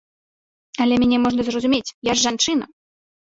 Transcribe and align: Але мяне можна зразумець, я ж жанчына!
Але 0.85 0.95
мяне 1.03 1.17
можна 1.25 1.41
зразумець, 1.49 1.93
я 2.09 2.13
ж 2.21 2.27
жанчына! 2.29 2.65